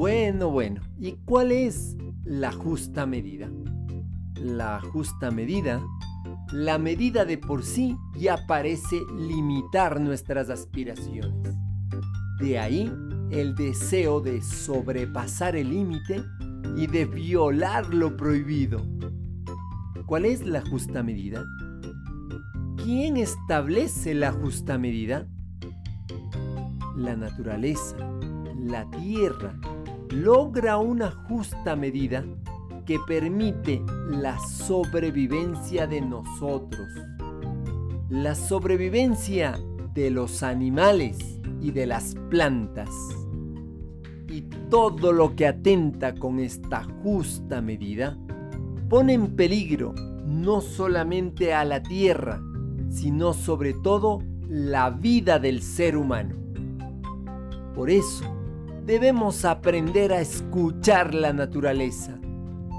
[0.00, 3.50] Bueno, bueno, ¿y cuál es la justa medida?
[4.34, 5.78] La justa medida,
[6.54, 11.54] la medida de por sí ya parece limitar nuestras aspiraciones.
[12.40, 12.90] De ahí
[13.30, 16.22] el deseo de sobrepasar el límite
[16.78, 18.80] y de violar lo prohibido.
[20.06, 21.44] ¿Cuál es la justa medida?
[22.82, 25.28] ¿Quién establece la justa medida?
[26.96, 27.98] La naturaleza,
[28.56, 29.60] la tierra,
[30.10, 32.24] logra una justa medida
[32.84, 36.88] que permite la sobrevivencia de nosotros,
[38.08, 39.58] la sobrevivencia
[39.94, 42.90] de los animales y de las plantas.
[44.28, 48.18] Y todo lo que atenta con esta justa medida
[48.88, 49.94] pone en peligro
[50.26, 52.40] no solamente a la tierra,
[52.88, 56.34] sino sobre todo la vida del ser humano.
[57.74, 58.39] Por eso,
[58.90, 62.18] debemos aprender a escuchar la naturaleza,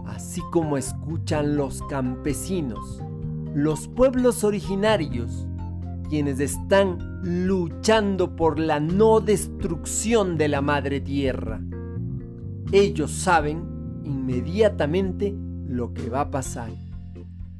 [0.08, 3.02] así como escuchan los campesinos,
[3.56, 5.48] los pueblos originarios,
[6.10, 11.62] quienes están luchando por la no destrucción de la madre tierra.
[12.74, 15.34] Ellos saben inmediatamente
[15.66, 16.72] lo que va a pasar.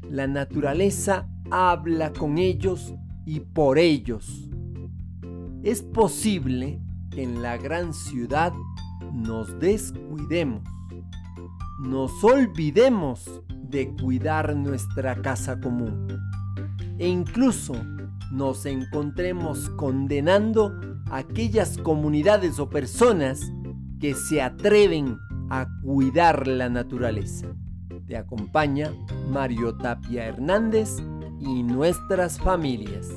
[0.10, 2.94] La naturaleza habla con ellos
[3.26, 4.50] y por ellos.
[5.64, 6.82] Es posible
[7.16, 8.54] en la gran ciudad
[9.14, 10.64] nos descuidemos,
[11.80, 16.08] nos olvidemos de cuidar nuestra casa común
[17.00, 17.74] e incluso
[18.32, 23.52] nos encontremos condenando a aquellas comunidades o personas
[24.00, 25.18] que se atreven
[25.50, 27.48] a cuidar la naturaleza.
[28.08, 28.92] Te acompaña
[29.30, 30.98] Mario Tapia Hernández
[31.40, 33.08] y nuestras familias.